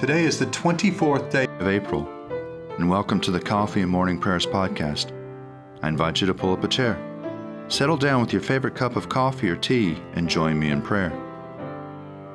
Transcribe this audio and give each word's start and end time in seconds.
Today 0.00 0.24
is 0.24 0.38
the 0.38 0.46
24th 0.46 1.30
day 1.30 1.44
of 1.44 1.68
April, 1.68 2.08
and 2.78 2.88
welcome 2.88 3.20
to 3.20 3.30
the 3.30 3.38
Coffee 3.38 3.82
and 3.82 3.90
Morning 3.90 4.18
Prayers 4.18 4.46
podcast. 4.46 5.12
I 5.82 5.88
invite 5.88 6.22
you 6.22 6.26
to 6.26 6.32
pull 6.32 6.54
up 6.54 6.64
a 6.64 6.68
chair, 6.68 6.98
settle 7.68 7.98
down 7.98 8.22
with 8.22 8.32
your 8.32 8.40
favorite 8.40 8.74
cup 8.74 8.96
of 8.96 9.10
coffee 9.10 9.50
or 9.50 9.56
tea, 9.56 9.98
and 10.14 10.26
join 10.26 10.58
me 10.58 10.70
in 10.70 10.80
prayer. 10.80 11.10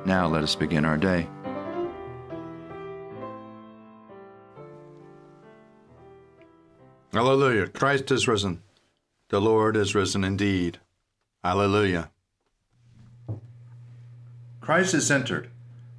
Now 0.04 0.28
let 0.28 0.44
us 0.44 0.54
begin 0.54 0.84
our 0.84 0.96
day. 0.96 1.28
Hallelujah. 7.12 7.66
Christ 7.66 8.12
is 8.12 8.28
risen. 8.28 8.62
The 9.30 9.40
Lord 9.40 9.76
is 9.76 9.92
risen 9.92 10.22
indeed. 10.22 10.78
Hallelujah. 11.42 12.12
Christ 14.60 14.94
is 14.94 15.10
entered, 15.10 15.50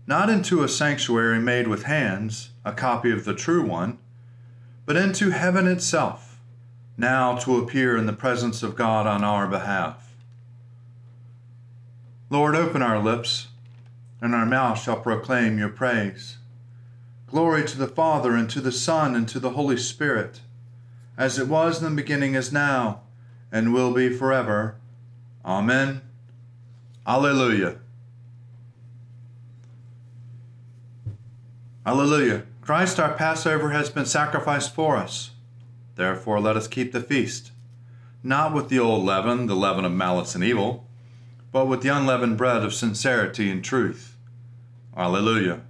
not 0.07 0.29
into 0.29 0.63
a 0.63 0.67
sanctuary 0.67 1.39
made 1.39 1.67
with 1.67 1.83
hands, 1.83 2.49
a 2.65 2.71
copy 2.71 3.11
of 3.11 3.25
the 3.25 3.35
true 3.35 3.63
one, 3.63 3.99
but 4.85 4.95
into 4.95 5.29
heaven 5.29 5.67
itself, 5.67 6.39
now 6.97 7.35
to 7.37 7.57
appear 7.57 7.95
in 7.95 8.07
the 8.07 8.13
presence 8.13 8.63
of 8.63 8.75
God 8.75 9.05
on 9.05 9.23
our 9.23 9.47
behalf. 9.47 10.15
Lord, 12.29 12.55
open 12.55 12.81
our 12.81 12.99
lips, 12.99 13.47
and 14.21 14.33
our 14.33 14.45
mouth 14.45 14.81
shall 14.81 14.99
proclaim 14.99 15.59
your 15.59 15.69
praise. 15.69 16.37
Glory 17.27 17.65
to 17.65 17.77
the 17.77 17.87
Father, 17.87 18.35
and 18.35 18.49
to 18.49 18.61
the 18.61 18.71
Son, 18.71 19.15
and 19.15 19.27
to 19.29 19.39
the 19.39 19.51
Holy 19.51 19.77
Spirit 19.77 20.39
as 21.17 21.39
it 21.39 21.47
was 21.47 21.81
in 21.81 21.89
the 21.89 22.01
beginning, 22.01 22.35
is 22.35 22.53
now, 22.53 23.01
and 23.51 23.73
will 23.73 23.91
be 23.91 24.09
forever. 24.09 24.75
Amen. 25.43 26.01
Alleluia. 27.07 27.77
Alleluia. 31.87 32.43
Christ 32.61 32.99
our 32.99 33.13
Passover 33.13 33.69
has 33.71 33.89
been 33.89 34.05
sacrificed 34.05 34.75
for 34.75 34.97
us. 34.97 35.31
Therefore, 35.95 36.41
let 36.41 36.57
us 36.57 36.67
keep 36.67 36.91
the 36.91 36.99
feast, 36.99 37.51
not 38.21 38.53
with 38.53 38.67
the 38.67 38.77
old 38.77 39.05
leaven, 39.05 39.47
the 39.47 39.55
leaven 39.55 39.85
of 39.85 39.93
malice 39.93 40.35
and 40.35 40.43
evil, 40.43 40.85
but 41.53 41.65
with 41.65 41.81
the 41.81 41.89
unleavened 41.89 42.37
bread 42.37 42.63
of 42.63 42.73
sincerity 42.73 43.49
and 43.49 43.63
truth. 43.63 44.17
Alleluia. 44.97 45.61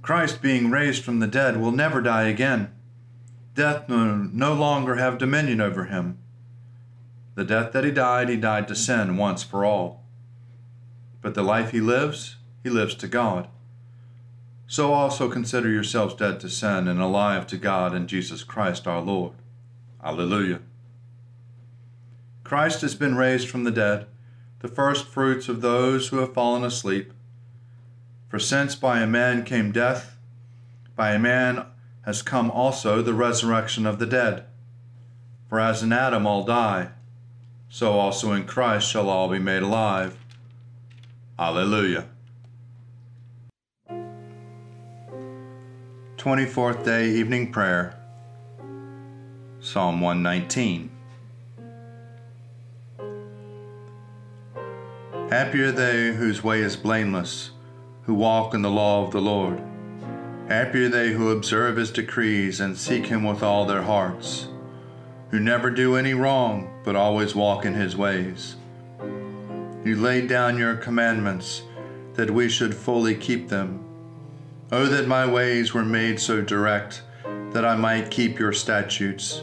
Christ, 0.00 0.40
being 0.40 0.70
raised 0.70 1.02
from 1.02 1.18
the 1.18 1.26
dead, 1.26 1.60
will 1.60 1.72
never 1.72 2.00
die 2.00 2.28
again 2.28 2.70
death 3.58 3.88
no, 3.88 4.14
no 4.14 4.54
longer 4.54 4.94
have 4.94 5.18
dominion 5.18 5.60
over 5.60 5.86
him. 5.86 6.16
The 7.34 7.42
death 7.42 7.72
that 7.72 7.82
he 7.82 7.90
died, 7.90 8.28
he 8.28 8.36
died 8.36 8.68
to 8.68 8.76
sin 8.76 9.16
once 9.16 9.42
for 9.42 9.64
all. 9.64 10.04
But 11.20 11.34
the 11.34 11.42
life 11.42 11.72
he 11.72 11.80
lives, 11.80 12.36
he 12.62 12.70
lives 12.70 12.94
to 12.94 13.08
God. 13.08 13.48
So 14.70 14.92
also 14.92 15.30
consider 15.30 15.70
yourselves 15.70 16.14
dead 16.14 16.40
to 16.40 16.50
sin 16.50 16.88
and 16.88 17.00
alive 17.00 17.46
to 17.48 17.56
God 17.56 17.94
in 17.94 18.06
Jesus 18.06 18.44
Christ 18.44 18.86
our 18.86 19.00
Lord. 19.00 19.32
Alleluia. 20.04 20.60
Christ 22.44 22.82
has 22.82 22.94
been 22.94 23.16
raised 23.16 23.48
from 23.48 23.64
the 23.64 23.70
dead, 23.70 24.06
the 24.60 24.68
first 24.68 25.06
fruits 25.06 25.48
of 25.48 25.62
those 25.62 26.08
who 26.08 26.18
have 26.18 26.34
fallen 26.34 26.64
asleep. 26.64 27.14
For 28.28 28.38
since 28.38 28.74
by 28.74 29.00
a 29.00 29.06
man 29.06 29.42
came 29.42 29.72
death, 29.72 30.18
by 30.94 31.12
a 31.12 31.18
man 31.18 31.64
has 32.02 32.20
come 32.20 32.50
also 32.50 33.00
the 33.00 33.14
resurrection 33.14 33.86
of 33.86 33.98
the 33.98 34.06
dead. 34.06 34.44
For 35.48 35.58
as 35.60 35.82
in 35.82 35.94
Adam 35.94 36.26
all 36.26 36.44
die, 36.44 36.90
so 37.70 37.92
also 37.92 38.32
in 38.32 38.44
Christ 38.44 38.90
shall 38.90 39.08
all 39.08 39.30
be 39.30 39.38
made 39.38 39.62
alive. 39.62 40.18
Alleluia. 41.38 42.08
24th 46.18 46.84
Day 46.84 47.10
Evening 47.10 47.52
Prayer, 47.52 47.96
Psalm 49.60 50.00
119. 50.00 50.90
Happy 55.30 55.62
are 55.62 55.70
they 55.70 56.12
whose 56.12 56.42
way 56.42 56.60
is 56.60 56.74
blameless, 56.74 57.52
who 58.02 58.14
walk 58.14 58.52
in 58.52 58.62
the 58.62 58.68
law 58.68 59.06
of 59.06 59.12
the 59.12 59.20
Lord. 59.20 59.62
Happy 60.48 60.86
are 60.86 60.88
they 60.88 61.12
who 61.12 61.30
observe 61.30 61.76
his 61.76 61.92
decrees 61.92 62.58
and 62.58 62.76
seek 62.76 63.06
him 63.06 63.22
with 63.22 63.44
all 63.44 63.64
their 63.64 63.82
hearts, 63.82 64.48
who 65.30 65.38
never 65.38 65.70
do 65.70 65.94
any 65.94 66.14
wrong, 66.14 66.68
but 66.82 66.96
always 66.96 67.36
walk 67.36 67.64
in 67.64 67.74
his 67.74 67.96
ways. 67.96 68.56
You 69.84 69.94
laid 69.94 70.28
down 70.28 70.58
your 70.58 70.74
commandments 70.74 71.62
that 72.14 72.32
we 72.32 72.48
should 72.48 72.74
fully 72.74 73.14
keep 73.14 73.48
them. 73.48 73.87
Oh, 74.70 74.84
that 74.84 75.08
my 75.08 75.26
ways 75.26 75.72
were 75.72 75.84
made 75.84 76.20
so 76.20 76.42
direct 76.42 77.00
that 77.52 77.64
I 77.64 77.74
might 77.74 78.10
keep 78.10 78.38
your 78.38 78.52
statutes. 78.52 79.40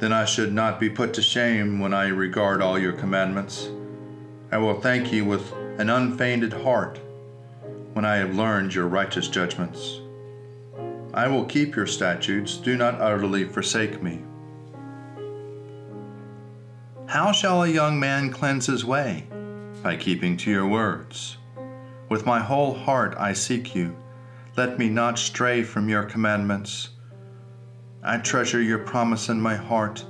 Then 0.00 0.12
I 0.12 0.24
should 0.24 0.52
not 0.52 0.80
be 0.80 0.90
put 0.90 1.14
to 1.14 1.22
shame 1.22 1.78
when 1.78 1.94
I 1.94 2.08
regard 2.08 2.60
all 2.60 2.76
your 2.76 2.94
commandments. 2.94 3.70
I 4.50 4.58
will 4.58 4.80
thank 4.80 5.12
you 5.12 5.24
with 5.24 5.52
an 5.78 5.88
unfeigned 5.88 6.52
heart 6.52 6.98
when 7.92 8.04
I 8.04 8.16
have 8.16 8.34
learned 8.34 8.74
your 8.74 8.88
righteous 8.88 9.28
judgments. 9.28 10.00
I 11.14 11.28
will 11.28 11.44
keep 11.44 11.76
your 11.76 11.86
statutes, 11.86 12.56
do 12.56 12.76
not 12.76 13.00
utterly 13.00 13.44
forsake 13.44 14.02
me. 14.02 14.20
How 17.06 17.30
shall 17.30 17.62
a 17.62 17.68
young 17.68 18.00
man 18.00 18.30
cleanse 18.30 18.66
his 18.66 18.84
way? 18.84 19.28
By 19.80 19.94
keeping 19.96 20.36
to 20.38 20.50
your 20.50 20.66
words. 20.66 21.36
With 22.08 22.26
my 22.26 22.40
whole 22.40 22.74
heart 22.74 23.14
I 23.16 23.32
seek 23.32 23.76
you. 23.76 23.94
Let 24.56 24.78
me 24.78 24.88
not 24.88 25.18
stray 25.18 25.64
from 25.64 25.88
your 25.88 26.04
commandments. 26.04 26.90
I 28.04 28.18
treasure 28.18 28.62
your 28.62 28.78
promise 28.78 29.28
in 29.28 29.40
my 29.40 29.56
heart, 29.56 30.04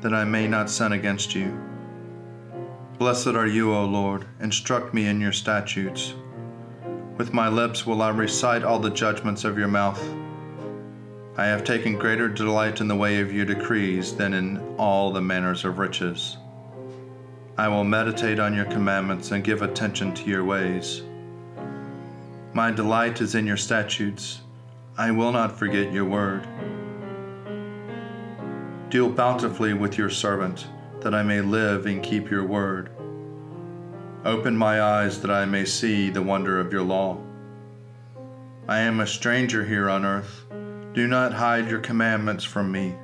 that 0.00 0.12
I 0.12 0.24
may 0.24 0.48
not 0.48 0.68
sin 0.68 0.90
against 0.90 1.36
you. 1.36 1.56
Blessed 2.98 3.28
are 3.28 3.46
you, 3.46 3.72
O 3.72 3.84
Lord. 3.84 4.26
Instruct 4.40 4.92
me 4.92 5.06
in 5.06 5.20
your 5.20 5.30
statutes. 5.30 6.14
With 7.16 7.32
my 7.32 7.48
lips 7.48 7.86
will 7.86 8.02
I 8.02 8.08
recite 8.08 8.64
all 8.64 8.80
the 8.80 8.90
judgments 8.90 9.44
of 9.44 9.56
your 9.56 9.68
mouth. 9.68 10.02
I 11.36 11.44
have 11.44 11.62
taken 11.62 11.96
greater 11.96 12.28
delight 12.28 12.80
in 12.80 12.88
the 12.88 12.96
way 12.96 13.20
of 13.20 13.32
your 13.32 13.44
decrees 13.44 14.16
than 14.16 14.34
in 14.34 14.58
all 14.78 15.12
the 15.12 15.20
manners 15.20 15.64
of 15.64 15.78
riches. 15.78 16.38
I 17.56 17.68
will 17.68 17.84
meditate 17.84 18.40
on 18.40 18.52
your 18.52 18.64
commandments 18.64 19.30
and 19.30 19.44
give 19.44 19.62
attention 19.62 20.12
to 20.14 20.28
your 20.28 20.44
ways. 20.44 21.02
My 22.56 22.70
delight 22.70 23.20
is 23.20 23.34
in 23.34 23.46
your 23.46 23.58
statutes. 23.58 24.40
I 24.96 25.10
will 25.10 25.30
not 25.30 25.58
forget 25.58 25.92
your 25.92 26.06
word. 26.06 26.48
Deal 28.88 29.10
bountifully 29.10 29.74
with 29.74 29.98
your 29.98 30.08
servant, 30.08 30.66
that 31.02 31.14
I 31.14 31.22
may 31.22 31.42
live 31.42 31.84
and 31.84 32.02
keep 32.02 32.30
your 32.30 32.46
word. 32.46 32.92
Open 34.24 34.56
my 34.56 34.80
eyes 34.80 35.20
that 35.20 35.30
I 35.30 35.44
may 35.44 35.66
see 35.66 36.08
the 36.08 36.22
wonder 36.22 36.58
of 36.58 36.72
your 36.72 36.80
law. 36.80 37.18
I 38.66 38.78
am 38.78 39.00
a 39.00 39.06
stranger 39.06 39.62
here 39.62 39.90
on 39.90 40.06
earth 40.06 40.46
do 40.94 41.06
not 41.06 41.34
hide 41.34 41.68
your 41.68 41.80
commandments 41.80 42.42
from 42.42 42.72
me. 42.72 42.94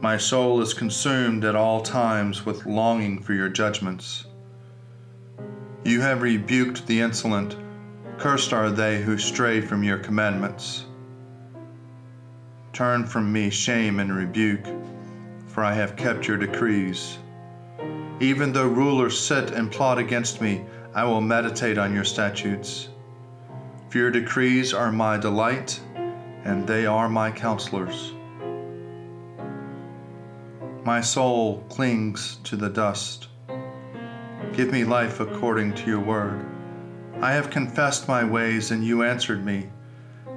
My 0.00 0.16
soul 0.16 0.60
is 0.60 0.74
consumed 0.74 1.44
at 1.44 1.54
all 1.54 1.82
times 1.82 2.44
with 2.44 2.66
longing 2.66 3.22
for 3.22 3.32
your 3.32 3.48
judgments. 3.48 4.24
You 5.84 6.00
have 6.00 6.22
rebuked 6.22 6.88
the 6.88 7.00
insolent. 7.00 7.54
Cursed 8.20 8.52
are 8.52 8.70
they 8.70 9.00
who 9.00 9.16
stray 9.16 9.62
from 9.62 9.82
your 9.82 9.96
commandments. 9.96 10.84
Turn 12.74 13.06
from 13.06 13.32
me 13.32 13.48
shame 13.48 13.98
and 13.98 14.14
rebuke, 14.14 14.66
for 15.46 15.64
I 15.64 15.72
have 15.72 15.96
kept 15.96 16.28
your 16.28 16.36
decrees. 16.36 17.16
Even 18.20 18.52
though 18.52 18.66
rulers 18.66 19.18
sit 19.18 19.52
and 19.52 19.72
plot 19.72 19.96
against 19.96 20.42
me, 20.42 20.66
I 20.94 21.04
will 21.04 21.22
meditate 21.22 21.78
on 21.78 21.94
your 21.94 22.04
statutes. 22.04 22.90
For 23.88 23.96
your 23.96 24.10
decrees 24.10 24.74
are 24.74 24.92
my 24.92 25.16
delight 25.16 25.80
and 26.44 26.66
they 26.66 26.84
are 26.84 27.08
my 27.08 27.30
counselors. 27.30 28.12
My 30.84 31.00
soul 31.00 31.64
clings 31.70 32.36
to 32.44 32.56
the 32.56 32.68
dust. 32.68 33.28
Give 34.52 34.70
me 34.70 34.84
life 34.84 35.20
according 35.20 35.72
to 35.76 35.86
your 35.86 36.00
word. 36.00 36.44
I 37.22 37.32
have 37.32 37.50
confessed 37.50 38.08
my 38.08 38.24
ways, 38.24 38.70
and 38.70 38.82
you 38.82 39.02
answered 39.02 39.44
me. 39.44 39.68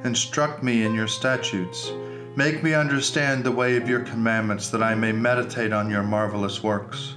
Instruct 0.03 0.62
me 0.63 0.83
in 0.83 0.94
your 0.94 1.07
statutes. 1.07 1.94
Make 2.35 2.62
me 2.62 2.74
understand 2.74 3.44
the 3.44 3.51
way 3.51 3.77
of 3.77 3.88
your 3.88 4.01
commandments, 4.01 4.69
that 4.69 4.83
I 4.83 4.94
may 4.94 5.13
meditate 5.13 5.71
on 5.71 5.89
your 5.89 6.03
marvelous 6.03 6.62
works. 6.62 7.15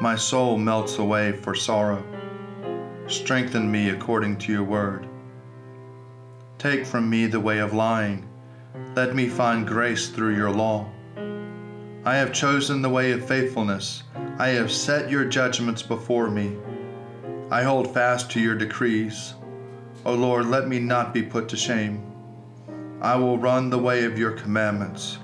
My 0.00 0.16
soul 0.16 0.56
melts 0.56 0.96
away 0.98 1.32
for 1.32 1.54
sorrow. 1.54 2.02
Strengthen 3.06 3.70
me 3.70 3.90
according 3.90 4.38
to 4.38 4.52
your 4.52 4.64
word. 4.64 5.06
Take 6.56 6.86
from 6.86 7.10
me 7.10 7.26
the 7.26 7.40
way 7.40 7.58
of 7.58 7.74
lying. 7.74 8.26
Let 8.96 9.14
me 9.14 9.28
find 9.28 9.66
grace 9.66 10.08
through 10.08 10.36
your 10.36 10.50
law. 10.50 10.88
I 12.06 12.16
have 12.16 12.32
chosen 12.32 12.80
the 12.80 12.88
way 12.88 13.12
of 13.12 13.28
faithfulness. 13.28 14.04
I 14.38 14.48
have 14.48 14.72
set 14.72 15.10
your 15.10 15.26
judgments 15.26 15.82
before 15.82 16.30
me. 16.30 16.56
I 17.54 17.62
hold 17.62 17.94
fast 17.94 18.32
to 18.32 18.40
your 18.40 18.56
decrees. 18.56 19.34
O 20.04 20.12
Lord, 20.12 20.46
let 20.46 20.66
me 20.66 20.80
not 20.80 21.14
be 21.14 21.22
put 21.22 21.48
to 21.50 21.56
shame. 21.56 22.02
I 23.00 23.14
will 23.14 23.38
run 23.38 23.70
the 23.70 23.78
way 23.78 24.02
of 24.06 24.18
your 24.18 24.32
commandments, 24.32 25.18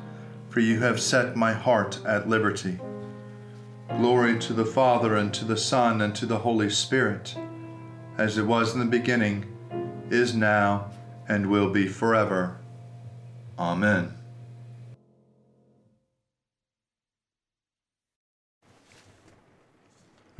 for 0.49 0.61
you 0.61 0.79
have 0.79 1.00
set 1.00 1.35
my 1.35 1.53
heart 1.53 1.99
at 2.06 2.29
liberty. 2.29 2.79
Glory 3.97 4.38
to 4.38 4.53
the 4.53 4.65
Father, 4.65 5.17
and 5.17 5.35
to 5.35 5.44
the 5.44 5.56
Son, 5.56 6.00
and 6.00 6.15
to 6.15 6.25
the 6.25 6.38
Holy 6.38 6.71
Spirit, 6.71 7.35
as 8.17 8.38
it 8.38 8.47
was 8.47 8.75
in 8.75 8.79
the 8.79 8.87
beginning, 8.87 9.44
is 10.09 10.32
now, 10.32 10.93
and 11.29 11.50
will 11.50 11.71
be 11.71 11.88
forever. 11.88 12.59
Amen. 13.59 14.19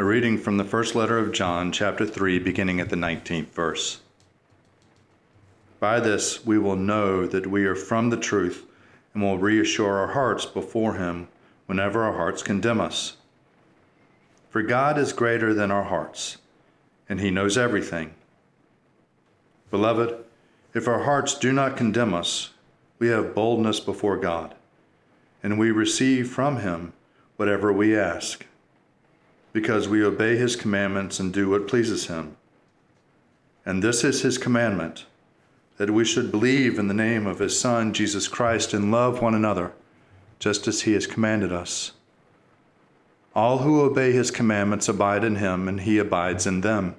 A 0.01 0.03
reading 0.03 0.39
from 0.39 0.57
the 0.57 0.65
first 0.65 0.95
letter 0.95 1.19
of 1.19 1.31
John, 1.31 1.73
chapter 1.73 2.07
3, 2.07 2.39
beginning 2.39 2.81
at 2.81 2.89
the 2.89 2.97
19th 2.97 3.49
verse. 3.49 4.01
By 5.79 6.01
this 6.01 6.43
we 6.47 6.57
will 6.57 6.75
know 6.75 7.27
that 7.27 7.47
we 7.47 7.67
are 7.67 7.75
from 7.75 8.09
the 8.09 8.17
truth 8.17 8.65
and 9.13 9.23
will 9.23 9.37
reassure 9.37 9.99
our 9.99 10.15
hearts 10.15 10.47
before 10.47 10.95
Him 10.95 11.29
whenever 11.67 12.03
our 12.03 12.15
hearts 12.15 12.43
condemn 12.43 12.81
us. 12.81 13.19
For 14.49 14.63
God 14.63 14.97
is 14.97 15.13
greater 15.13 15.53
than 15.53 15.71
our 15.71 15.85
hearts, 15.85 16.39
and 17.07 17.21
He 17.21 17.31
knows 17.31 17.59
everything. 17.59 18.15
Beloved, 19.71 20.15
if 20.73 20.89
our 20.89 21.03
hearts 21.03 21.35
do 21.35 21.53
not 21.53 21.77
condemn 21.77 22.15
us, 22.15 22.53
we 22.99 23.09
have 23.09 23.35
boldness 23.35 23.81
before 23.81 24.17
God, 24.17 24.55
and 25.43 25.59
we 25.59 25.71
receive 25.71 26.31
from 26.31 26.61
Him 26.61 26.95
whatever 27.37 27.71
we 27.71 27.95
ask 27.95 28.47
because 29.53 29.89
we 29.89 30.05
obey 30.05 30.37
his 30.37 30.57
commandments 30.57 31.19
and 31.19 31.33
do 31.33 31.49
what 31.49 31.69
pleases 31.69 32.07
him. 32.07 32.37
And 33.65 33.83
this 33.83 34.05
is 34.05 34.23
his 34.23 34.39
commandment 34.39 35.07
that 35.77 35.91
we 35.91 36.05
should 36.05 36.31
believe 36.31 36.79
in 36.79 36.89
the 36.89 36.95
name 36.95 37.27
of 37.27 37.39
his 37.39 37.59
Son, 37.59 37.93
Jesus 37.93 38.29
Christ, 38.29 38.75
and 38.75 38.93
love 38.93 39.23
one 39.23 39.35
another, 39.35 39.73
just 40.39 40.69
as 40.69 40.83
he 40.83 40.93
has 40.93 41.07
commanded 41.07 41.53
us. 41.53 41.93
All 43.35 43.59
who 43.59 43.81
obey 43.81 44.13
his 44.13 44.31
commandments 44.31 44.89
abide 44.89 45.25
in 45.25 45.37
him, 45.37 45.69
and 45.69 45.81
he 45.81 45.99
abides 45.99 46.47
in 46.47 46.61
them. 46.61 46.97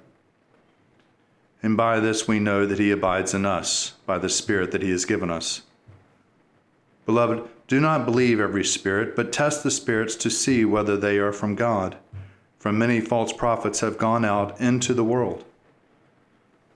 And 1.62 1.76
by 1.76 2.00
this 2.00 2.26
we 2.26 2.40
know 2.40 2.66
that 2.66 2.80
he 2.80 2.90
abides 2.90 3.34
in 3.34 3.46
us, 3.46 3.92
by 4.04 4.18
the 4.18 4.28
Spirit 4.28 4.72
that 4.72 4.82
he 4.82 4.90
has 4.90 5.04
given 5.04 5.30
us. 5.30 5.62
Beloved, 7.06 7.48
do 7.68 7.80
not 7.80 8.04
believe 8.04 8.40
every 8.40 8.64
spirit, 8.64 9.14
but 9.14 9.32
test 9.32 9.62
the 9.62 9.70
spirits 9.70 10.16
to 10.16 10.30
see 10.30 10.64
whether 10.64 10.96
they 10.96 11.18
are 11.18 11.32
from 11.32 11.54
God 11.54 11.96
for 12.62 12.72
many 12.72 13.00
false 13.00 13.32
prophets 13.32 13.80
have 13.80 13.98
gone 13.98 14.24
out 14.24 14.60
into 14.60 14.94
the 14.94 15.02
world. 15.02 15.44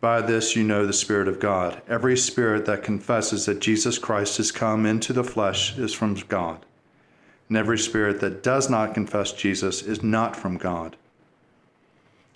By 0.00 0.20
this 0.20 0.56
you 0.56 0.64
know 0.64 0.84
the 0.84 0.92
Spirit 0.92 1.28
of 1.28 1.38
God. 1.38 1.80
Every 1.86 2.16
spirit 2.16 2.66
that 2.66 2.82
confesses 2.82 3.46
that 3.46 3.60
Jesus 3.60 3.96
Christ 3.96 4.38
has 4.38 4.50
come 4.50 4.84
into 4.84 5.12
the 5.12 5.22
flesh 5.22 5.78
is 5.78 5.94
from 5.94 6.14
God. 6.14 6.66
And 7.46 7.56
every 7.56 7.78
spirit 7.78 8.18
that 8.18 8.42
does 8.42 8.68
not 8.68 8.94
confess 8.94 9.30
Jesus 9.30 9.80
is 9.80 10.02
not 10.02 10.34
from 10.34 10.56
God. 10.56 10.96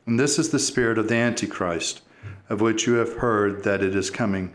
And 0.07 0.19
this 0.19 0.39
is 0.39 0.51
the 0.51 0.61
spirit 0.61 0.97
of 0.97 1.09
the 1.09 1.17
Antichrist, 1.17 2.03
of 2.49 2.61
which 2.61 2.87
you 2.87 2.95
have 2.95 3.15
heard 3.15 3.65
that 3.65 3.83
it 3.83 3.97
is 3.97 4.11
coming. 4.11 4.55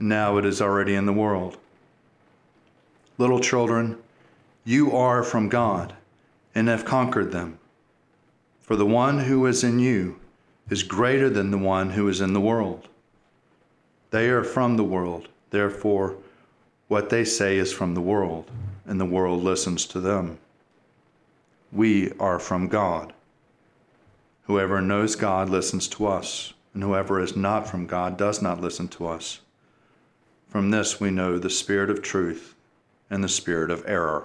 And 0.00 0.08
now 0.08 0.36
it 0.36 0.44
is 0.44 0.60
already 0.60 0.96
in 0.96 1.06
the 1.06 1.12
world. 1.12 1.58
Little 3.18 3.38
children, 3.38 3.98
you 4.64 4.90
are 4.96 5.22
from 5.22 5.48
God 5.48 5.94
and 6.56 6.66
have 6.66 6.84
conquered 6.84 7.30
them 7.30 7.60
for 8.66 8.74
the 8.76 8.84
one 8.84 9.20
who 9.20 9.46
is 9.46 9.62
in 9.62 9.78
you 9.78 10.18
is 10.68 10.82
greater 10.82 11.30
than 11.30 11.52
the 11.52 11.58
one 11.58 11.90
who 11.90 12.08
is 12.08 12.20
in 12.20 12.32
the 12.32 12.40
world. 12.40 12.88
They 14.10 14.28
are 14.28 14.42
from 14.42 14.76
the 14.76 14.84
world, 14.84 15.28
therefore, 15.50 16.16
what 16.88 17.08
they 17.08 17.24
say 17.24 17.58
is 17.58 17.72
from 17.72 17.94
the 17.94 18.00
world, 18.00 18.50
and 18.84 19.00
the 19.00 19.04
world 19.04 19.42
listens 19.42 19.86
to 19.86 20.00
them. 20.00 20.38
We 21.72 22.12
are 22.18 22.40
from 22.40 22.66
God. 22.66 23.12
Whoever 24.44 24.80
knows 24.80 25.14
God 25.14 25.48
listens 25.48 25.86
to 25.88 26.06
us, 26.06 26.52
and 26.74 26.82
whoever 26.82 27.20
is 27.20 27.36
not 27.36 27.68
from 27.68 27.86
God 27.86 28.16
does 28.16 28.42
not 28.42 28.60
listen 28.60 28.88
to 28.88 29.06
us. 29.06 29.40
From 30.48 30.70
this 30.70 31.00
we 31.00 31.10
know 31.10 31.38
the 31.38 31.50
spirit 31.50 31.90
of 31.90 32.02
truth 32.02 32.54
and 33.10 33.22
the 33.22 33.28
spirit 33.28 33.70
of 33.70 33.84
error. 33.86 34.24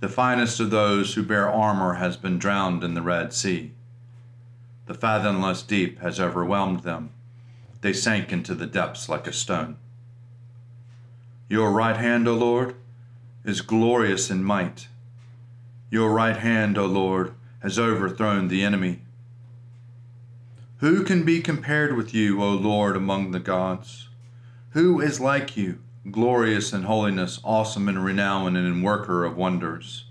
The 0.00 0.08
finest 0.08 0.60
of 0.60 0.70
those 0.70 1.12
who 1.12 1.22
bear 1.22 1.48
armor 1.48 1.94
has 1.94 2.16
been 2.16 2.38
drowned 2.38 2.82
in 2.82 2.94
the 2.94 3.02
Red 3.02 3.34
Sea. 3.34 3.72
The 4.86 4.94
fathomless 4.94 5.62
deep 5.62 6.00
has 6.00 6.18
overwhelmed 6.18 6.80
them. 6.80 7.10
They 7.82 7.92
sank 7.92 8.32
into 8.32 8.54
the 8.54 8.66
depths 8.66 9.10
like 9.10 9.26
a 9.26 9.32
stone. 9.32 9.76
Your 11.50 11.70
right 11.70 11.98
hand, 11.98 12.26
O 12.26 12.34
Lord, 12.34 12.76
is 13.44 13.60
glorious 13.60 14.30
in 14.30 14.42
might. 14.42 14.88
Your 15.90 16.12
right 16.12 16.36
hand, 16.36 16.78
O 16.78 16.86
Lord, 16.86 17.34
has 17.62 17.78
overthrown 17.78 18.48
the 18.48 18.62
enemy. 18.62 19.00
Who 20.78 21.04
can 21.04 21.24
be 21.24 21.42
compared 21.42 21.94
with 21.94 22.14
you, 22.14 22.42
O 22.42 22.52
Lord, 22.52 22.96
among 22.96 23.32
the 23.32 23.40
gods? 23.40 24.08
Who 24.70 24.98
is 24.98 25.20
like 25.20 25.58
you? 25.58 25.80
Glorious 26.08 26.72
in 26.72 26.84
holiness, 26.84 27.38
awesome 27.44 27.88
in 27.88 27.98
renown, 27.98 28.56
and 28.56 28.66
in 28.66 28.82
worker 28.82 29.24
of 29.24 29.36
wonders. 29.36 30.06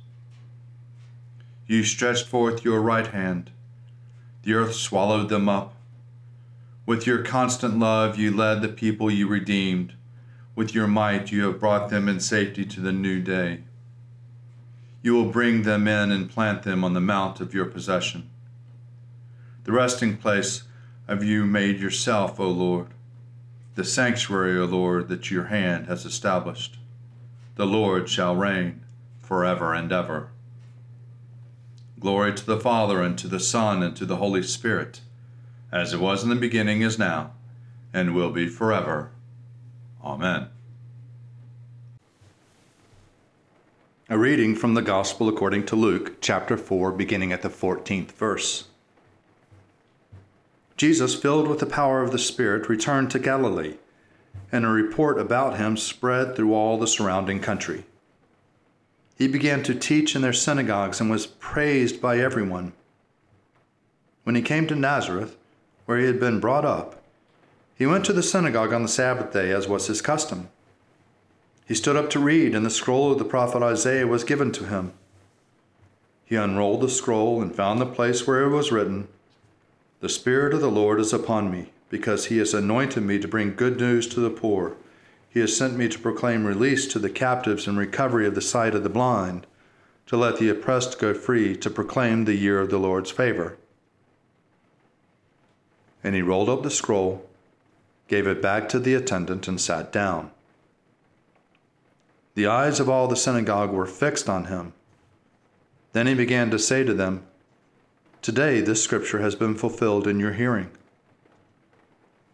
You 1.66 1.84
stretched 1.84 2.28
forth 2.28 2.64
your 2.64 2.82
right 2.82 3.08
hand, 3.08 3.50
the 4.44 4.54
earth 4.54 4.76
swallowed 4.76 5.30
them 5.30 5.50
up. 5.50 5.74
With 6.86 7.08
your 7.08 7.24
constant 7.24 7.80
love, 7.80 8.18
you 8.18 8.36
led 8.36 8.62
the 8.62 8.70
people 8.70 9.12
you 9.12 9.28
redeemed. 9.28 9.94
With 10.56 10.74
your 10.74 10.88
might, 10.88 11.32
you 11.32 11.46
have 11.46 11.60
brought 11.60 11.90
them 11.90 12.08
in 12.08 12.20
safety 12.20 12.66
to 12.66 12.82
the 12.82 12.92
new 12.92 13.22
day. 13.22 13.64
You 15.02 15.14
will 15.14 15.32
bring 15.32 15.64
them 15.64 15.88
in 15.88 16.12
and 16.12 16.30
plant 16.30 16.64
them 16.64 16.84
on 16.84 16.94
the 16.94 17.02
mount 17.02 17.40
of 17.40 17.54
your 17.54 17.66
possession. 17.66 18.30
The 19.64 19.72
resting 19.72 20.18
place 20.18 20.64
of 21.08 21.24
you 21.24 21.46
made 21.46 21.80
yourself, 21.80 22.40
O 22.40 22.48
Lord 22.48 22.88
the 23.80 23.86
sanctuary, 23.86 24.60
O 24.60 24.66
Lord, 24.66 25.08
that 25.08 25.32
your 25.32 25.46
hand 25.46 25.88
has 25.88 26.04
established. 26.04 26.78
The 27.56 27.66
Lord 27.66 28.10
shall 28.10 28.36
reign 28.36 28.82
forever 29.22 29.74
and 29.74 29.90
ever. 29.90 30.32
Glory 31.98 32.34
to 32.34 32.46
the 32.46 32.60
Father, 32.60 33.02
and 33.02 33.18
to 33.18 33.30
the 33.30 33.40
Son, 33.40 33.82
and 33.82 33.96
to 33.96 34.06
the 34.06 34.18
Holy 34.18 34.44
Spirit, 34.44 35.00
as 35.72 35.94
it 35.94 36.02
was 36.02 36.24
in 36.24 36.30
the 36.30 36.36
beginning, 36.36 36.82
is 36.82 37.00
now, 37.00 37.32
and 37.94 38.14
will 38.14 38.32
be 38.32 38.50
forever. 38.50 39.12
Amen. 40.04 40.50
A 44.10 44.18
reading 44.18 44.58
from 44.58 44.74
the 44.74 44.82
Gospel 44.82 45.30
according 45.30 45.66
to 45.68 45.78
Luke, 45.78 46.20
chapter 46.20 46.58
4, 46.58 46.92
beginning 46.92 47.32
at 47.32 47.44
the 47.44 47.50
14th 47.50 48.12
verse. 48.12 48.69
Jesus, 50.80 51.14
filled 51.14 51.50
with 51.50 51.60
the 51.60 51.66
power 51.66 52.02
of 52.02 52.14
the 52.14 52.18
Spirit, 52.18 52.70
returned 52.70 53.12
to 53.12 53.20
Galilee, 53.20 53.74
and 54.50 54.64
a 54.64 54.70
report 54.70 55.20
about 55.20 55.58
him 55.58 55.76
spread 55.76 56.38
through 56.38 56.54
all 56.54 56.80
the 56.80 56.88
surrounding 56.88 57.42
country. 57.42 57.84
He 59.18 59.28
began 59.28 59.62
to 59.64 59.76
teach 59.76 60.16
in 60.16 60.22
their 60.22 60.32
synagogues 60.32 61.02
and 61.02 61.12
was 61.12 61.28
praised 61.28 62.02
by 62.02 62.20
everyone. 62.20 62.72
When 64.24 64.36
he 64.36 64.42
came 64.42 64.68
to 64.68 64.76
Nazareth, 64.76 65.36
where 65.86 65.98
he 65.98 66.06
had 66.06 66.18
been 66.18 66.40
brought 66.40 66.64
up, 66.64 67.04
he 67.76 67.86
went 67.86 68.06
to 68.06 68.14
the 68.14 68.24
synagogue 68.24 68.72
on 68.72 68.82
the 68.82 68.88
Sabbath 68.88 69.34
day, 69.34 69.52
as 69.52 69.68
was 69.68 69.88
his 69.88 70.02
custom. 70.02 70.48
He 71.68 71.76
stood 71.76 71.98
up 71.98 72.10
to 72.12 72.20
read, 72.20 72.56
and 72.56 72.66
the 72.66 72.70
scroll 72.70 73.12
of 73.12 73.20
the 73.20 73.26
prophet 73.26 73.62
Isaiah 73.62 74.08
was 74.08 74.24
given 74.24 74.54
to 74.54 74.68
him. 74.68 74.94
He 76.24 76.38
unrolled 76.38 76.80
the 76.80 76.90
scroll 76.90 77.42
and 77.42 77.54
found 77.54 77.82
the 77.82 77.86
place 77.86 78.26
where 78.26 78.44
it 78.44 78.50
was 78.50 78.72
written, 78.72 79.10
the 80.02 80.10
Spirit 80.10 80.54
of 80.54 80.62
the 80.62 80.72
Lord 80.72 81.00
is 81.00 81.12
upon 81.12 81.52
me, 81.52 81.72
because 81.90 82.28
he 82.28 82.38
has 82.38 82.54
anointed 82.54 83.04
me 83.04 83.20
to 83.20 83.28
bring 83.28 83.56
good 83.56 83.80
news 83.80 84.08
to 84.08 84.20
the 84.22 84.30
poor. 84.30 84.78
He 85.30 85.42
has 85.42 85.56
sent 85.56 85.76
me 85.76 85.90
to 85.90 86.00
proclaim 86.00 86.46
release 86.46 86.88
to 86.88 87.00
the 87.00 87.10
captives 87.10 87.68
and 87.68 87.78
recovery 87.78 88.26
of 88.26 88.34
the 88.34 88.42
sight 88.42 88.74
of 88.74 88.84
the 88.84 88.90
blind, 88.90 89.46
to 90.08 90.18
let 90.18 90.38
the 90.38 90.50
oppressed 90.50 91.00
go 91.00 91.14
free, 91.14 91.56
to 91.58 91.70
proclaim 91.70 92.26
the 92.26 92.36
year 92.36 92.60
of 92.60 92.70
the 92.70 92.80
Lord's 92.80 93.12
favor. 93.12 93.58
And 96.04 96.16
he 96.16 96.22
rolled 96.22 96.50
up 96.50 96.64
the 96.64 96.72
scroll, 96.72 97.30
gave 98.08 98.26
it 98.26 98.42
back 98.42 98.70
to 98.70 98.80
the 98.80 98.94
attendant, 98.94 99.48
and 99.48 99.60
sat 99.60 99.92
down. 99.92 100.32
The 102.36 102.48
eyes 102.48 102.80
of 102.80 102.90
all 102.90 103.08
the 103.08 103.18
synagogue 103.18 103.72
were 103.72 103.86
fixed 103.86 104.30
on 104.30 104.46
him. 104.46 104.72
Then 105.92 106.08
he 106.08 106.14
began 106.14 106.50
to 106.52 106.58
say 106.58 106.86
to 106.86 106.94
them, 106.94 107.24
Today 108.22 108.60
this 108.60 108.84
scripture 108.84 109.20
has 109.20 109.36
been 109.36 109.56
fulfilled 109.56 110.06
in 110.06 110.20
your 110.20 110.34
hearing. 110.34 110.70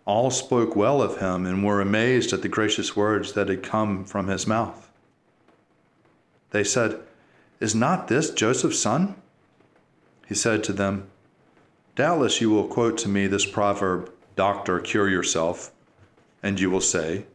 All 0.06 0.32
spoke 0.32 0.75
well 0.75 1.00
of 1.00 1.20
him 1.20 1.46
and 1.46 1.63
were 1.63 1.80
amazed 1.80 2.34
at 2.34 2.42
the 2.42 2.50
gracious 2.50 2.96
words 2.96 3.34
that 3.34 3.50
had 3.50 3.62
come 3.62 4.04
from 4.04 4.27
his 4.27 4.48
mouth. 4.48 4.92
They 6.50 6.63
said, 6.63 7.00
Is 7.60 7.75
not 7.75 8.08
this 8.08 8.32
Joseph's 8.32 8.80
son? 8.80 9.15
He 10.27 10.34
said 10.34 10.63
to 10.63 10.74
them, 10.74 11.08
Doubtless 11.96 12.42
you 12.42 12.50
will 12.50 12.68
quote 12.68 12.98
to 13.00 13.10
me 13.10 13.27
this 13.27 13.46
proverb, 13.46 14.12
Doctor, 14.36 14.80
cure 14.80 15.08
yourself, 15.08 15.72
and 16.42 16.60
you 16.60 16.72
will 16.72 16.82
say, 16.82 17.25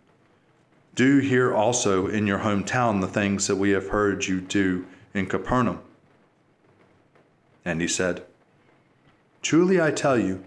Do 0.96 1.18
here 1.18 1.54
also 1.54 2.08
in 2.08 2.26
your 2.26 2.40
hometown 2.40 3.00
the 3.00 3.06
things 3.06 3.46
that 3.46 3.56
we 3.56 3.70
have 3.70 3.88
heard 3.88 4.26
you 4.26 4.40
do 4.40 4.86
in 5.14 5.26
Capernaum. 5.26 5.80
And 7.64 7.80
he 7.80 7.88
said, 7.88 8.24
Truly 9.42 9.80
I 9.80 9.90
tell 9.90 10.18
you, 10.18 10.44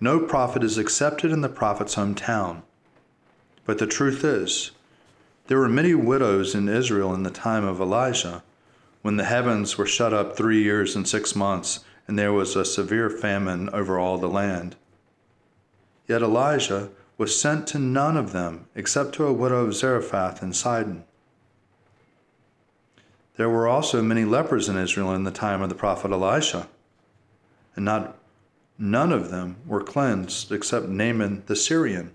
no 0.00 0.18
prophet 0.18 0.64
is 0.64 0.78
accepted 0.78 1.30
in 1.30 1.42
the 1.42 1.48
prophet's 1.48 1.94
hometown. 1.94 2.62
But 3.64 3.78
the 3.78 3.86
truth 3.86 4.24
is, 4.24 4.72
there 5.46 5.58
were 5.58 5.68
many 5.68 5.94
widows 5.94 6.54
in 6.54 6.68
Israel 6.68 7.14
in 7.14 7.22
the 7.22 7.30
time 7.30 7.64
of 7.64 7.80
Elijah, 7.80 8.42
when 9.02 9.16
the 9.16 9.24
heavens 9.24 9.76
were 9.76 9.86
shut 9.86 10.12
up 10.12 10.36
three 10.36 10.62
years 10.62 10.96
and 10.96 11.06
six 11.06 11.36
months, 11.36 11.84
and 12.08 12.18
there 12.18 12.32
was 12.32 12.56
a 12.56 12.64
severe 12.64 13.10
famine 13.10 13.68
over 13.70 13.98
all 13.98 14.18
the 14.18 14.28
land. 14.28 14.76
Yet 16.08 16.22
Elijah 16.22 16.90
was 17.18 17.38
sent 17.38 17.66
to 17.68 17.78
none 17.78 18.16
of 18.16 18.32
them 18.32 18.66
except 18.74 19.14
to 19.14 19.26
a 19.26 19.32
widow 19.32 19.66
of 19.66 19.74
Zarephath 19.74 20.42
in 20.42 20.52
Sidon. 20.52 21.04
There 23.36 23.50
were 23.50 23.68
also 23.68 24.02
many 24.02 24.24
lepers 24.24 24.68
in 24.68 24.76
Israel 24.76 25.12
in 25.14 25.24
the 25.24 25.30
time 25.30 25.62
of 25.62 25.68
the 25.68 25.74
prophet 25.74 26.10
Elisha, 26.10 26.68
and 27.76 27.84
not 27.84 28.16
None 28.84 29.12
of 29.12 29.30
them 29.30 29.58
were 29.64 29.84
cleansed 29.84 30.50
except 30.50 30.88
Naaman 30.88 31.44
the 31.46 31.54
Syrian. 31.54 32.10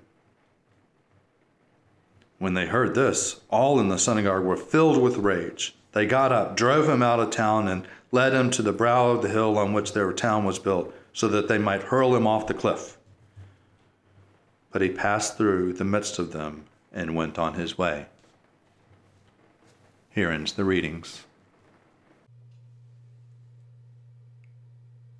When 2.39 2.55
they 2.55 2.65
heard 2.65 2.93
this, 2.93 3.39
all 3.49 3.79
in 3.79 3.87
the 3.87 3.97
synagogue 3.97 4.43
were 4.43 4.57
filled 4.57 5.01
with 5.01 5.15
rage. 5.15 5.77
They 5.93 6.05
got 6.05 6.33
up, 6.33 6.57
drove 6.57 6.89
him 6.89 7.01
out 7.01 7.21
of 7.21 7.29
town, 7.29 7.69
and 7.69 7.87
led 8.11 8.33
him 8.33 8.51
to 8.51 8.61
the 8.61 8.73
brow 8.73 9.11
of 9.11 9.21
the 9.21 9.29
hill 9.29 9.57
on 9.57 9.71
which 9.71 9.93
their 9.93 10.11
town 10.11 10.43
was 10.43 10.59
built, 10.59 10.93
so 11.13 11.29
that 11.29 11.47
they 11.47 11.57
might 11.57 11.83
hurl 11.83 12.13
him 12.13 12.27
off 12.27 12.47
the 12.47 12.53
cliff. 12.53 12.97
But 14.73 14.81
he 14.81 14.89
passed 14.89 15.37
through 15.37 15.71
the 15.71 15.85
midst 15.85 16.19
of 16.19 16.33
them 16.33 16.65
and 16.91 17.15
went 17.15 17.39
on 17.39 17.53
his 17.53 17.77
way. 17.77 18.07
Here 20.09 20.29
ends 20.29 20.51
the 20.51 20.65
readings. 20.65 21.26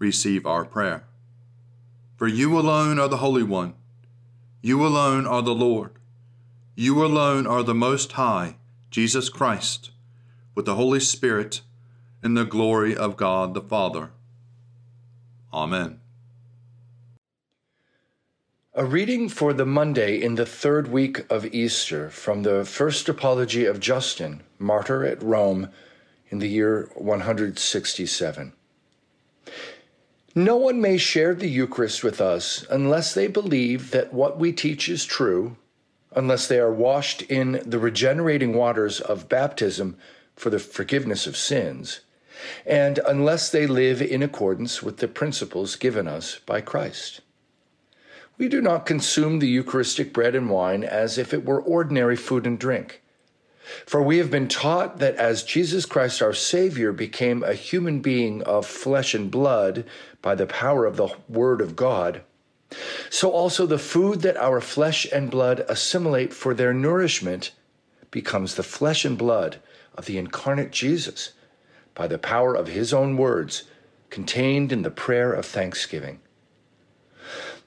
receive 0.00 0.44
our 0.44 0.64
prayer. 0.64 1.04
For 2.16 2.26
you 2.26 2.58
alone 2.58 2.98
are 2.98 3.08
the 3.08 3.18
Holy 3.18 3.44
One. 3.44 3.74
You 4.60 4.84
alone 4.84 5.26
are 5.26 5.42
the 5.42 5.54
Lord. 5.54 5.92
You 6.74 7.04
alone 7.04 7.46
are 7.46 7.62
the 7.62 7.74
Most 7.74 8.12
High, 8.12 8.56
Jesus 8.90 9.28
Christ, 9.28 9.90
with 10.54 10.64
the 10.64 10.74
Holy 10.74 11.00
Spirit, 11.00 11.60
in 12.24 12.34
the 12.34 12.44
glory 12.44 12.96
of 12.96 13.16
God 13.16 13.54
the 13.54 13.62
Father. 13.62 14.10
Amen. 15.52 16.00
A 18.74 18.84
reading 18.84 19.28
for 19.28 19.52
the 19.52 19.66
Monday 19.66 20.22
in 20.22 20.36
the 20.36 20.46
third 20.46 20.88
week 20.88 21.30
of 21.30 21.44
Easter 21.46 22.08
from 22.08 22.42
the 22.42 22.64
first 22.64 23.08
apology 23.08 23.64
of 23.64 23.80
Justin, 23.80 24.42
martyr 24.58 25.04
at 25.04 25.22
Rome, 25.22 25.70
in 26.28 26.38
the 26.38 26.48
year 26.48 26.88
167. 26.94 28.52
No 30.40 30.56
one 30.56 30.80
may 30.80 30.96
share 30.96 31.34
the 31.34 31.50
Eucharist 31.50 32.02
with 32.02 32.18
us 32.18 32.64
unless 32.70 33.12
they 33.12 33.26
believe 33.26 33.90
that 33.90 34.14
what 34.14 34.38
we 34.38 34.52
teach 34.52 34.88
is 34.88 35.04
true, 35.04 35.58
unless 36.16 36.48
they 36.48 36.58
are 36.58 36.72
washed 36.72 37.20
in 37.20 37.60
the 37.66 37.78
regenerating 37.78 38.54
waters 38.54 39.02
of 39.02 39.28
baptism 39.28 39.98
for 40.34 40.48
the 40.48 40.58
forgiveness 40.58 41.26
of 41.26 41.36
sins, 41.36 42.00
and 42.64 43.00
unless 43.06 43.50
they 43.50 43.66
live 43.66 44.00
in 44.00 44.22
accordance 44.22 44.82
with 44.82 44.96
the 44.96 45.08
principles 45.08 45.76
given 45.76 46.08
us 46.08 46.38
by 46.46 46.62
Christ. 46.62 47.20
We 48.38 48.48
do 48.48 48.62
not 48.62 48.86
consume 48.86 49.40
the 49.40 49.48
Eucharistic 49.48 50.10
bread 50.10 50.34
and 50.34 50.48
wine 50.48 50.84
as 50.84 51.18
if 51.18 51.34
it 51.34 51.44
were 51.44 51.60
ordinary 51.60 52.16
food 52.16 52.46
and 52.46 52.58
drink. 52.58 53.02
For 53.86 54.02
we 54.02 54.18
have 54.18 54.30
been 54.30 54.48
taught 54.48 54.98
that 54.98 55.16
as 55.16 55.42
Jesus 55.42 55.86
Christ 55.86 56.22
our 56.22 56.32
Savior 56.32 56.92
became 56.92 57.42
a 57.42 57.54
human 57.54 58.00
being 58.00 58.42
of 58.42 58.66
flesh 58.66 59.14
and 59.14 59.30
blood 59.30 59.84
by 60.22 60.34
the 60.34 60.46
power 60.46 60.86
of 60.86 60.96
the 60.96 61.08
Word 61.28 61.60
of 61.60 61.76
God, 61.76 62.22
so 63.10 63.30
also 63.30 63.66
the 63.66 63.78
food 63.78 64.22
that 64.22 64.36
our 64.36 64.60
flesh 64.60 65.06
and 65.12 65.30
blood 65.30 65.64
assimilate 65.68 66.32
for 66.32 66.54
their 66.54 66.72
nourishment 66.72 67.52
becomes 68.10 68.54
the 68.54 68.62
flesh 68.62 69.04
and 69.04 69.18
blood 69.18 69.60
of 69.94 70.06
the 70.06 70.18
incarnate 70.18 70.70
Jesus 70.70 71.32
by 71.94 72.06
the 72.06 72.18
power 72.18 72.54
of 72.54 72.68
his 72.68 72.92
own 72.92 73.16
words 73.16 73.64
contained 74.08 74.72
in 74.72 74.82
the 74.82 74.90
prayer 74.90 75.32
of 75.32 75.46
thanksgiving. 75.46 76.20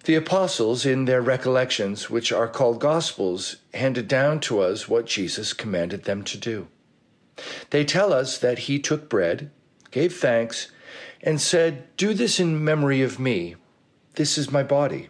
The 0.04 0.16
apostles, 0.16 0.86
in 0.86 1.06
their 1.06 1.22
recollections, 1.22 2.10
which 2.10 2.34
are 2.34 2.50
called 2.50 2.82
Gospels, 2.82 3.58
handed 3.74 4.10
down 4.10 4.42
to 4.42 4.60
us 4.60 4.90
what 4.90 5.06
Jesus 5.06 5.54
commanded 5.54 6.04
them 6.04 6.24
to 6.24 6.38
do. 6.38 6.68
They 7.70 7.86
tell 7.86 8.12
us 8.12 8.38
that 8.38 8.60
he 8.60 8.80
took 8.80 9.08
bread, 9.08 9.50
gave 9.92 10.16
thanks, 10.16 10.70
and 11.22 11.40
said, 11.40 11.88
Do 11.96 12.14
this 12.14 12.38
in 12.40 12.64
memory 12.64 13.02
of 13.02 13.18
me. 13.18 13.56
This 14.16 14.38
is 14.38 14.52
my 14.52 14.62
body. 14.62 15.10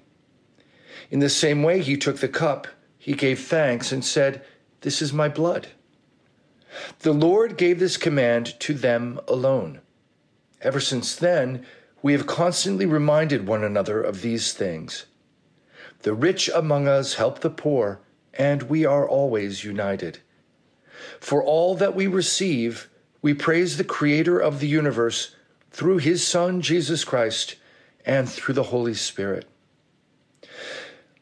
In 1.09 1.19
the 1.19 1.29
same 1.29 1.63
way, 1.63 1.81
he 1.81 1.97
took 1.97 2.17
the 2.17 2.27
cup, 2.27 2.67
he 2.97 3.13
gave 3.13 3.39
thanks, 3.39 3.91
and 3.91 4.05
said, 4.05 4.45
This 4.81 5.01
is 5.01 5.11
my 5.11 5.27
blood. 5.27 5.69
The 6.99 7.13
Lord 7.13 7.57
gave 7.57 7.79
this 7.79 7.97
command 7.97 8.59
to 8.61 8.73
them 8.73 9.19
alone. 9.27 9.81
Ever 10.61 10.79
since 10.79 11.15
then, 11.15 11.65
we 12.03 12.11
have 12.11 12.27
constantly 12.27 12.85
reminded 12.85 13.47
one 13.47 13.63
another 13.63 14.01
of 14.01 14.21
these 14.21 14.53
things. 14.53 15.05
The 16.01 16.13
rich 16.13 16.49
among 16.53 16.85
us 16.85 17.13
help 17.13 17.39
the 17.39 17.49
poor, 17.49 18.01
and 18.33 18.63
we 18.63 18.85
are 18.85 19.07
always 19.07 19.63
united. 19.63 20.19
For 21.21 21.41
all 21.41 21.75
that 21.75 21.95
we 21.95 22.07
receive, 22.07 22.89
we 23.21 23.33
praise 23.33 23.77
the 23.77 23.85
Creator 23.85 24.37
of 24.37 24.59
the 24.59 24.67
universe 24.67 25.33
through 25.71 25.99
His 25.99 26.27
Son, 26.27 26.61
Jesus 26.61 27.05
Christ, 27.05 27.55
and 28.05 28.29
through 28.29 28.55
the 28.55 28.63
Holy 28.63 28.93
Spirit. 28.93 29.47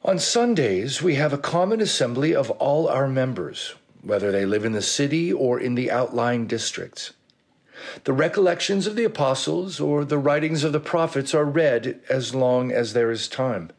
On 0.03 0.17
Sundays, 0.17 0.99
we 0.99 1.13
have 1.13 1.31
a 1.31 1.37
common 1.37 1.79
assembly 1.79 2.33
of 2.33 2.49
all 2.49 2.87
our 2.87 3.07
members, 3.07 3.75
whether 4.01 4.31
they 4.31 4.47
live 4.47 4.65
in 4.65 4.71
the 4.71 4.81
city 4.81 5.31
or 5.31 5.59
in 5.59 5.75
the 5.75 5.91
outlying 5.91 6.47
districts. 6.47 7.13
The 8.03 8.13
recollections 8.13 8.87
of 8.87 8.95
the 8.95 9.03
apostles 9.03 9.79
or 9.79 10.05
the 10.05 10.17
writings 10.17 10.63
of 10.63 10.73
the 10.73 10.79
prophets 10.79 11.33
are 11.33 11.45
read 11.45 11.99
as 12.09 12.35
long 12.35 12.71
as 12.71 12.93
there 12.93 13.11
is 13.11 13.27
time. 13.27 13.71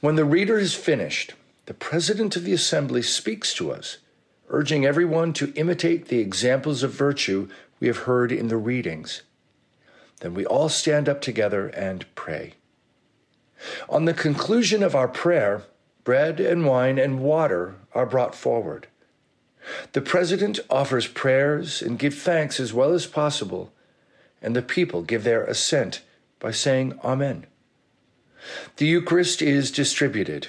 When 0.00 0.16
the 0.16 0.24
reader 0.24 0.58
is 0.58 0.74
finished, 0.74 1.34
the 1.66 1.74
president 1.74 2.36
of 2.36 2.44
the 2.44 2.52
assembly 2.52 3.02
speaks 3.02 3.54
to 3.54 3.72
us, 3.72 3.98
urging 4.48 4.84
everyone 4.84 5.32
to 5.34 5.52
imitate 5.54 6.08
the 6.08 6.18
examples 6.18 6.82
of 6.82 6.92
virtue 6.92 7.48
we 7.80 7.86
have 7.86 7.98
heard 7.98 8.30
in 8.30 8.48
the 8.48 8.56
readings. 8.56 9.22
Then 10.20 10.34
we 10.34 10.46
all 10.46 10.68
stand 10.68 11.08
up 11.08 11.20
together 11.20 11.68
and 11.68 12.06
pray. 12.14 12.54
On 13.88 14.04
the 14.04 14.14
conclusion 14.14 14.82
of 14.82 14.94
our 14.94 15.08
prayer, 15.08 15.62
bread 16.04 16.38
and 16.38 16.66
wine 16.66 16.98
and 16.98 17.20
water 17.20 17.76
are 17.94 18.06
brought 18.06 18.34
forward. 18.34 18.86
The 19.92 20.00
president 20.00 20.60
offers 20.68 21.06
prayers 21.06 21.80
and 21.80 21.98
gives 21.98 22.22
thanks 22.22 22.60
as 22.60 22.72
well 22.72 22.92
as 22.92 23.06
possible, 23.06 23.72
and 24.42 24.54
the 24.54 24.62
people 24.62 25.02
give 25.02 25.24
their 25.24 25.44
assent 25.44 26.02
by 26.38 26.50
saying 26.50 26.98
Amen. 27.02 27.46
The 28.76 28.86
Eucharist 28.86 29.40
is 29.40 29.70
distributed. 29.70 30.48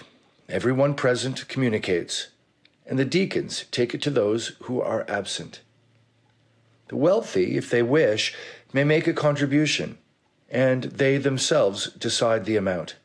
Everyone 0.49 0.93
present 0.93 1.47
communicates, 1.47 2.27
and 2.85 2.99
the 2.99 3.05
deacons 3.05 3.65
take 3.71 3.93
it 3.93 4.01
to 4.03 4.09
those 4.09 4.57
who 4.63 4.81
are 4.81 5.05
absent. 5.09 5.61
The 6.89 6.97
wealthy, 6.97 7.57
if 7.57 7.69
they 7.69 7.81
wish, 7.81 8.35
may 8.73 8.83
make 8.83 9.07
a 9.07 9.13
contribution, 9.13 9.97
and 10.49 10.83
they 10.83 11.17
themselves 11.17 11.91
decide 11.93 12.45
the 12.45 12.57
amount. 12.57 12.95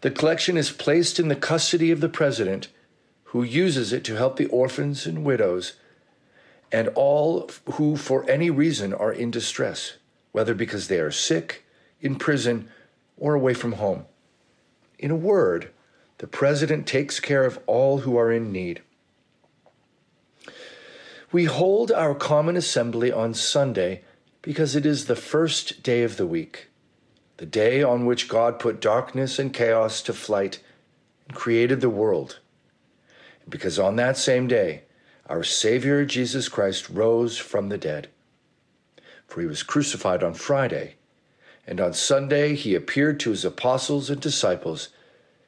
The 0.00 0.10
collection 0.10 0.56
is 0.56 0.70
placed 0.70 1.18
in 1.18 1.28
the 1.28 1.36
custody 1.36 1.90
of 1.90 2.00
the 2.00 2.08
president, 2.08 2.68
who 3.28 3.42
uses 3.42 3.92
it 3.92 4.04
to 4.04 4.16
help 4.16 4.36
the 4.36 4.46
orphans 4.46 5.06
and 5.06 5.22
widows 5.22 5.74
and 6.72 6.88
all 6.94 7.50
who, 7.72 7.94
for 7.96 8.28
any 8.28 8.48
reason, 8.48 8.94
are 8.94 9.12
in 9.12 9.30
distress, 9.30 9.98
whether 10.32 10.54
because 10.54 10.88
they 10.88 10.98
are 10.98 11.10
sick, 11.10 11.64
in 12.00 12.16
prison, 12.16 12.68
or 13.18 13.34
away 13.34 13.52
from 13.52 13.72
home. 13.72 14.06
In 14.98 15.10
a 15.10 15.16
word, 15.16 15.70
the 16.18 16.26
president 16.26 16.86
takes 16.86 17.20
care 17.20 17.44
of 17.44 17.58
all 17.66 17.98
who 17.98 18.16
are 18.16 18.32
in 18.32 18.50
need. 18.50 18.82
We 21.30 21.44
hold 21.44 21.92
our 21.92 22.14
common 22.14 22.56
assembly 22.56 23.12
on 23.12 23.34
Sunday 23.34 24.02
because 24.40 24.74
it 24.74 24.86
is 24.86 25.04
the 25.04 25.16
first 25.16 25.82
day 25.82 26.02
of 26.02 26.16
the 26.16 26.26
week, 26.26 26.68
the 27.36 27.46
day 27.46 27.82
on 27.82 28.06
which 28.06 28.28
God 28.28 28.58
put 28.58 28.80
darkness 28.80 29.38
and 29.38 29.52
chaos 29.52 30.00
to 30.02 30.14
flight 30.14 30.62
and 31.26 31.36
created 31.36 31.82
the 31.82 31.90
world. 31.90 32.38
Because 33.48 33.78
on 33.78 33.96
that 33.96 34.16
same 34.16 34.46
day, 34.46 34.82
our 35.26 35.42
Savior 35.42 36.04
Jesus 36.04 36.48
Christ 36.48 36.88
rose 36.88 37.38
from 37.38 37.68
the 37.68 37.78
dead. 37.78 38.08
For 39.26 39.40
he 39.40 39.46
was 39.46 39.62
crucified 39.62 40.22
on 40.22 40.34
Friday, 40.34 40.94
and 41.66 41.80
on 41.80 41.92
Sunday 41.92 42.54
he 42.54 42.74
appeared 42.74 43.20
to 43.20 43.30
his 43.30 43.44
apostles 43.44 44.08
and 44.10 44.20
disciples 44.20 44.88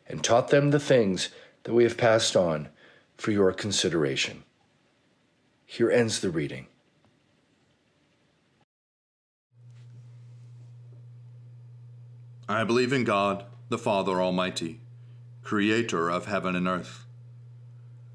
and 0.06 0.22
taught 0.22 0.48
them 0.48 0.70
the 0.70 0.80
things 0.80 1.30
that 1.64 1.72
we 1.72 1.84
have 1.84 1.96
passed 1.96 2.36
on 2.36 2.68
for 3.16 3.30
your 3.30 3.52
consideration. 3.52 4.44
Here 5.64 5.90
ends 5.90 6.20
the 6.20 6.30
reading. 6.30 6.66
I 12.48 12.64
believe 12.64 12.92
in 12.92 13.04
God, 13.04 13.44
the 13.68 13.78
Father 13.78 14.20
Almighty, 14.20 14.80
creator 15.42 16.10
of 16.10 16.26
heaven 16.26 16.56
and 16.56 16.66
earth. 16.66 17.06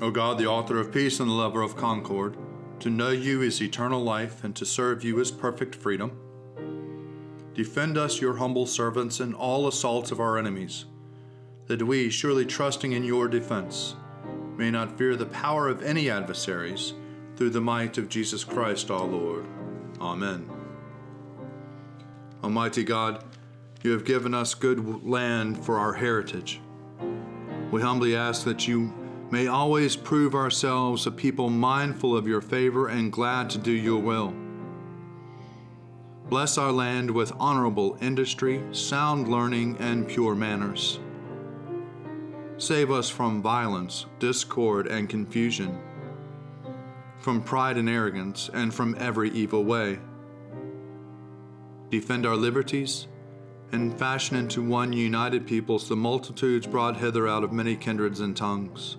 O 0.00 0.10
God, 0.10 0.38
the 0.38 0.46
author 0.46 0.78
of 0.78 0.92
peace 0.92 1.20
and 1.20 1.28
the 1.28 1.34
lover 1.34 1.62
of 1.62 1.76
concord, 1.76 2.36
to 2.80 2.90
know 2.90 3.10
you 3.10 3.42
is 3.42 3.62
eternal 3.62 4.02
life, 4.02 4.42
and 4.42 4.56
to 4.56 4.66
serve 4.66 5.04
you 5.04 5.20
is 5.20 5.30
perfect 5.30 5.74
freedom. 5.74 6.18
Defend 7.54 7.98
us, 7.98 8.20
your 8.20 8.38
humble 8.38 8.66
servants, 8.66 9.20
in 9.20 9.34
all 9.34 9.68
assaults 9.68 10.10
of 10.10 10.18
our 10.18 10.38
enemies, 10.38 10.86
that 11.66 11.82
we, 11.82 12.10
surely 12.10 12.44
trusting 12.44 12.92
in 12.92 13.04
your 13.04 13.28
defense, 13.28 13.94
may 14.56 14.70
not 14.70 14.98
fear 14.98 15.14
the 15.16 15.26
power 15.26 15.68
of 15.68 15.82
any 15.82 16.10
adversaries, 16.10 16.94
through 17.36 17.50
the 17.50 17.60
might 17.60 17.98
of 17.98 18.08
Jesus 18.08 18.44
Christ 18.44 18.90
our 18.90 19.04
Lord. 19.04 19.46
Amen. 20.00 20.50
Almighty 22.42 22.84
God, 22.84 23.24
you 23.82 23.92
have 23.92 24.04
given 24.04 24.34
us 24.34 24.54
good 24.54 25.04
land 25.04 25.64
for 25.64 25.78
our 25.78 25.92
heritage. 25.92 26.60
We 27.70 27.80
humbly 27.80 28.16
ask 28.16 28.44
that 28.44 28.68
you 28.68 28.92
may 29.32 29.46
always 29.46 29.96
prove 29.96 30.34
ourselves 30.34 31.06
a 31.06 31.10
people 31.10 31.48
mindful 31.48 32.14
of 32.14 32.28
your 32.28 32.42
favor 32.42 32.88
and 32.88 33.10
glad 33.10 33.48
to 33.48 33.56
do 33.56 33.72
your 33.72 33.98
will. 33.98 34.34
Bless 36.28 36.58
our 36.58 36.70
land 36.70 37.10
with 37.10 37.32
honorable 37.40 37.96
industry, 38.02 38.62
sound 38.72 39.28
learning, 39.28 39.74
and 39.78 40.06
pure 40.06 40.34
manners. 40.34 41.00
Save 42.58 42.90
us 42.90 43.08
from 43.08 43.40
violence, 43.40 44.04
discord, 44.18 44.86
and 44.86 45.08
confusion, 45.08 45.80
from 47.18 47.42
pride 47.42 47.78
and 47.78 47.88
arrogance, 47.88 48.50
and 48.52 48.74
from 48.74 48.94
every 48.98 49.30
evil 49.30 49.64
way. 49.64 49.98
Defend 51.88 52.26
our 52.26 52.36
liberties, 52.36 53.06
and 53.72 53.98
fashion 53.98 54.36
into 54.36 54.62
one 54.62 54.92
united 54.92 55.46
peoples 55.46 55.88
the 55.88 55.96
multitudes 55.96 56.66
brought 56.66 56.98
hither 56.98 57.26
out 57.26 57.42
of 57.42 57.50
many 57.50 57.76
kindreds 57.76 58.20
and 58.20 58.36
tongues. 58.36 58.98